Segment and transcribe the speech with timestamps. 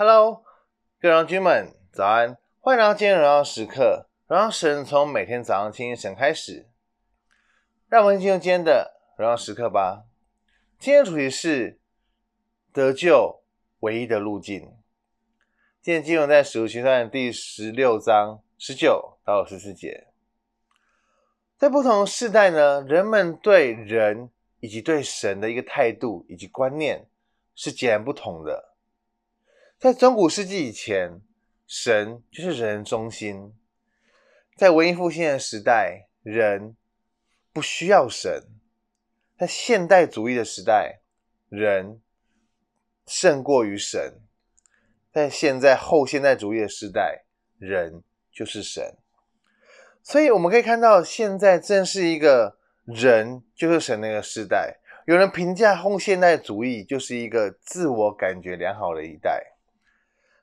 [0.00, 0.44] Hello，
[1.00, 2.38] 各位荣耀军们，早安！
[2.60, 6.68] 欢迎来到今天荣耀时刻，荣耀神从每天早上听神开始。
[7.88, 10.04] 让我们进入今天的荣耀时刻吧。
[10.78, 11.80] 今天的主题是
[12.72, 13.42] 得救
[13.80, 14.72] 唯一的路径。
[15.82, 20.06] 今天经文在使徒行传第十六章十九到十四节。
[21.56, 24.30] 在不同的世代呢，人们对人
[24.60, 27.08] 以及对神的一个态度以及观念
[27.56, 28.67] 是截然不同的。
[29.78, 31.20] 在中古世纪以前，
[31.64, 33.54] 神就是人中心。
[34.56, 36.76] 在文艺复兴的时代，人
[37.52, 38.42] 不需要神；
[39.38, 40.98] 在现代主义的时代，
[41.48, 42.00] 人
[43.06, 44.14] 胜过于神；
[45.12, 48.96] 在现在后现代主义的时代，人就是神。
[50.02, 54.80] 所以我们可以看到，现在正是一个人就是神的一个时代。
[55.06, 59.54] 有人评价后现代主义就是一个自我感觉良好的一代。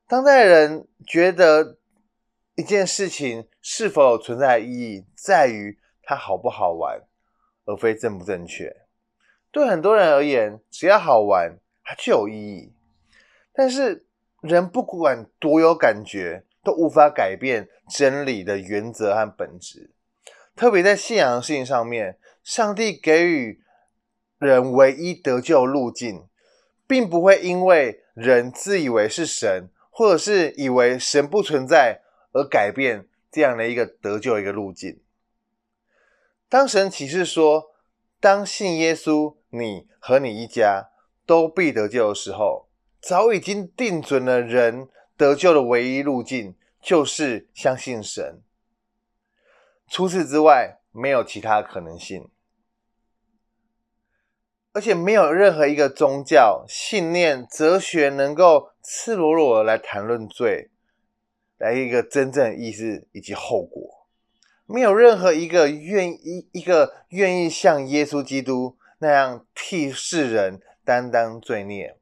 [0.07, 1.77] 当代人觉得
[2.53, 7.01] 一件事情是否有存在意义，在于它好不好玩，
[7.65, 8.71] 而非正不正确。
[9.51, 12.73] 对很多人而言，只要好玩，它就有意义。
[13.51, 14.05] 但是，
[14.41, 19.91] 人不管多有感觉，都无法改变真理的原则和本质。
[20.55, 23.59] 特别在信仰的事情上面，上帝给予
[24.37, 26.27] 人唯一得救路径，
[26.85, 29.71] 并不会因为人自以为是神。
[29.97, 32.01] 或者是以为神不存在
[32.33, 35.01] 而改变这样的一个得救一个路径。
[36.49, 37.71] 当神启示说，
[38.19, 40.89] 当信耶稣，你和你一家
[41.25, 42.67] 都必得救的时候，
[42.99, 48.41] 早已经定准了人得救的唯一路径，就是相信神。
[49.87, 52.29] 除此之外，没有其他可能性。
[54.73, 60.69] 而且没有任何一个宗教、信念、哲学能够赤裸裸的来谈论罪，
[61.57, 64.07] 来一个真正的意思以及后果。
[64.67, 71.97] 没有任何一个愿意一个愿意像耶稣基督那样替世人担当罪孽。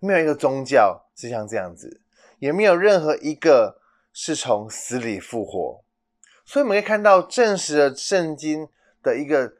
[0.00, 2.00] 没有一个宗教是像这样子，
[2.38, 3.80] 也没有任何一个
[4.12, 5.82] 是从死里复活。
[6.44, 8.68] 所以我们可以看到，证实了圣经
[9.02, 9.54] 的一个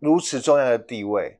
[0.00, 1.38] 如此重要的地位。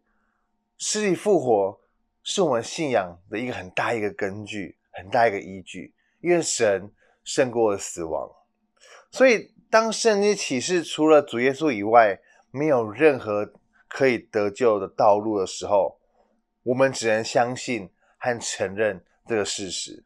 [0.78, 1.80] 死里复活
[2.22, 6.90] 是我们信仰的一个很大一个根据，很大一个依据，因为神
[7.22, 8.30] 胜过了死亡。
[9.10, 12.18] 所以，当圣经启示除了主耶稣以外，
[12.50, 13.52] 没有任何
[13.88, 15.98] 可以得救的道路的时候，
[16.62, 20.04] 我们只能相信和承认这个事实。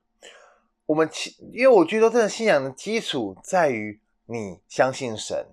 [0.86, 1.08] 我们，
[1.52, 5.46] 因为我觉得这个信仰的基础在于你相信神，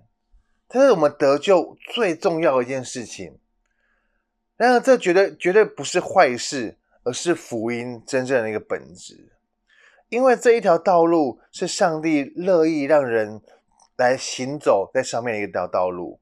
[0.68, 3.38] 这是我们得救最重要的一件事情。
[4.56, 6.76] 然而，这绝对绝对不是坏事，
[7.08, 9.32] 而是福音真正的一个本质。
[10.10, 13.40] 因为这一条道路是上帝乐意让人
[13.96, 16.20] 来行走在上面的一条道路，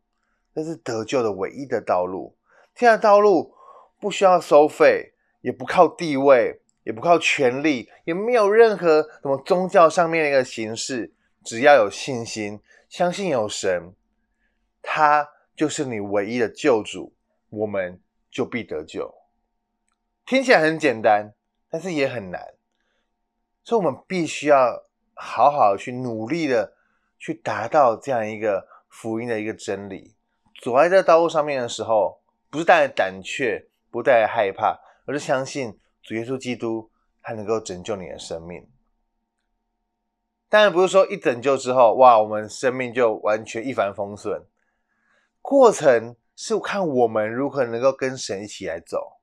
[0.54, 2.36] 这是得救的唯一的道路。
[2.72, 3.52] 这条道路
[3.98, 11.12] 不需要收费，也不靠地位，也不靠权力，也没有任何什么宗教上面的一个形式。
[11.42, 13.92] 只要有信心，相信有神，
[14.80, 17.12] 他就是你唯一的救主。
[17.50, 18.00] 我们。
[18.28, 19.14] 就必得救，
[20.26, 21.32] 听起来很简单，
[21.70, 22.54] 但是也很难，
[23.62, 24.82] 所以我们必须要
[25.14, 26.75] 好好去努力的
[27.16, 30.16] 去达到这样一个福音的一个真理。
[30.60, 32.20] 走在这道路上面的时候，
[32.50, 36.91] 不是带着胆怯，不带着害怕，而是相信主耶稣基督
[37.22, 38.69] 他能够拯救你的生命。
[40.48, 44.44] 当然不是说一拯救之后，哇，我们生命就完全一帆风顺，
[45.41, 46.16] 过程。
[46.38, 49.16] 是看我们如何能够跟神一起来走，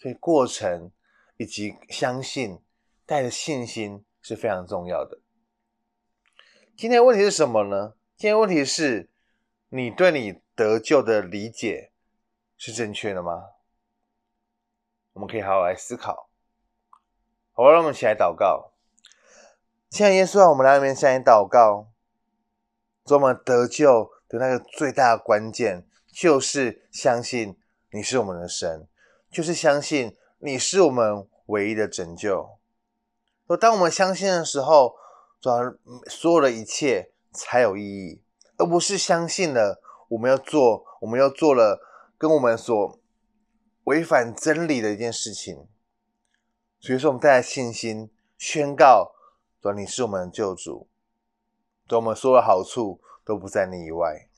[0.00, 0.90] 所以过程
[1.36, 2.58] 以及相信
[3.04, 5.20] 带着信心是非常重要的。
[6.74, 7.92] 今天问题是什么呢？
[8.16, 9.10] 今天问题是
[9.68, 11.92] 你对你得救的理解
[12.56, 13.50] 是正确的吗？
[15.12, 16.30] 我们可以好好来思考。
[17.52, 18.72] 好，让我们一起来祷告。
[19.90, 21.92] 现在耶稣啊，我们来到面向你祷告，
[23.04, 25.86] 做我们得救的那个最大的关键。
[26.10, 27.58] 就是相信
[27.92, 28.88] 你是我们的神，
[29.30, 32.58] 就是相信你是我们唯一的拯救。
[33.46, 34.96] 而当我们相信的时候，
[36.06, 38.22] 所有的一切才有意义，
[38.56, 41.80] 而不是相信了我们要做，我们要做了
[42.18, 42.98] 跟我们所
[43.84, 45.66] 违反真理的一件事情。
[46.78, 49.12] 所以说，我们带来信心宣告：
[49.62, 50.88] 说你是我们的救主，
[51.86, 54.28] 对我们所有的好处都不在你以外。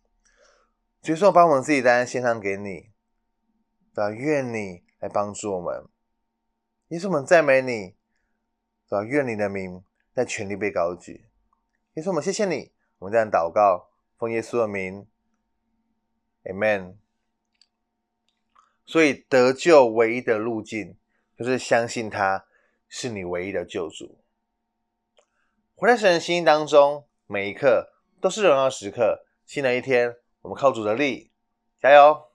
[1.03, 2.92] 所以说，把我们自己单献上给你，
[3.95, 4.11] 对吧？
[4.11, 5.87] 愿你来帮助我们。
[6.89, 7.95] 耶稣，我们赞美你，
[8.89, 9.83] 啊，愿你的名
[10.15, 11.27] 在全地被高举。
[11.95, 15.07] 耶稣，我们谢谢你，我们这样祷告，奉耶稣的名
[16.45, 16.97] ，Amen。
[18.85, 20.97] 所以得救唯一的路径，
[21.37, 22.47] 就是相信他
[22.89, 24.19] 是你唯一的救主。
[25.75, 29.27] 活在神的心意当中，每一刻都是荣耀时刻。
[29.45, 31.33] 新的一天，我们靠主的力，
[31.81, 32.32] 加油！